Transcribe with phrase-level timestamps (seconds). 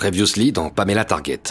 [0.00, 1.42] Previously dans Pamela Target.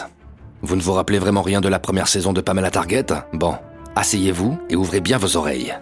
[0.60, 3.54] Vous ne vous rappelez vraiment rien de la première saison de Pamela Target Bon,
[3.94, 5.72] asseyez-vous et ouvrez bien vos oreilles.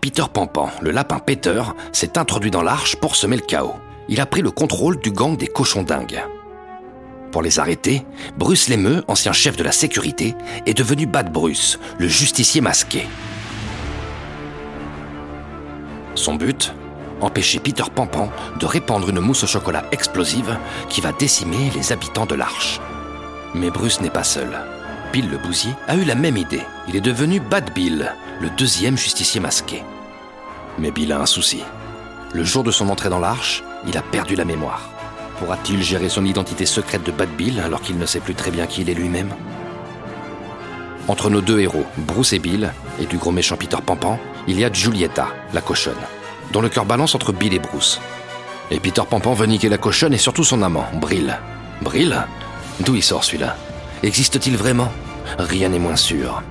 [0.00, 1.60] Peter Pampan, le lapin Peter,
[1.90, 3.74] s'est introduit dans l'arche pour semer le chaos.
[4.08, 6.22] Il a pris le contrôle du gang des cochons dingues.
[7.32, 8.06] Pour les arrêter,
[8.38, 10.36] Bruce Lemeux, ancien chef de la sécurité,
[10.66, 13.08] est devenu Bad Bruce, le justicier masqué.
[16.14, 16.72] Son but?
[17.20, 18.30] Empêcher Peter Pampan
[18.60, 20.58] de répandre une mousse au chocolat explosive
[20.90, 22.78] qui va décimer les habitants de l'Arche.
[23.54, 24.48] Mais Bruce n'est pas seul.
[25.14, 26.60] Bill le Bousier a eu la même idée.
[26.88, 29.82] Il est devenu Bad Bill, le deuxième justicier masqué.
[30.78, 31.62] Mais Bill a un souci.
[32.34, 34.90] Le jour de son entrée dans l'Arche, il a perdu la mémoire.
[35.38, 38.66] Pourra-t-il gérer son identité secrète de Bad Bill alors qu'il ne sait plus très bien
[38.66, 39.32] qui il est lui-même?
[41.08, 44.64] Entre nos deux héros, Bruce et Bill, et du gros méchant Peter Pampan, il y
[44.66, 45.94] a Giulietta, la cochonne
[46.52, 48.00] dont le cœur balance entre Bill et Bruce.
[48.70, 51.38] Et Peter Pampan veut niquer la cochonne et surtout son amant, Brill.
[51.82, 52.26] Brill
[52.80, 53.56] D'où il sort celui-là?
[54.02, 54.92] Existe-t-il vraiment?
[55.38, 56.42] Rien n'est moins sûr.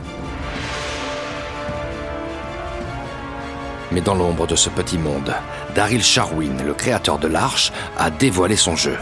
[3.91, 5.33] Mais dans l'ombre de ce petit monde,
[5.75, 8.97] Daryl Sharwin, le créateur de l'Arche, a dévoilé son jeu.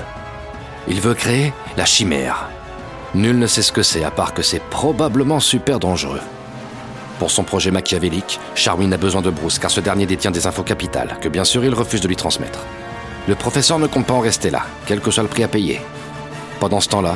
[0.88, 2.50] Il veut créer la chimère.
[3.16, 6.22] Nul ne sait ce que c'est à part que c'est probablement super dangereux.
[7.24, 10.64] Pour son projet machiavélique, Charwin a besoin de Bruce car ce dernier détient des infos
[10.64, 12.60] capitales que bien sûr il refuse de lui transmettre.
[13.30, 15.80] Le professeur ne compte pas en rester là, quel que soit le prix à payer.
[16.60, 17.16] Pendant ce temps-là,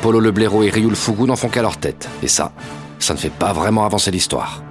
[0.00, 2.52] Polo le blaireau et Ryu le fougou n'en font qu'à leur tête, et ça,
[3.00, 4.62] ça ne fait pas vraiment avancer l'histoire.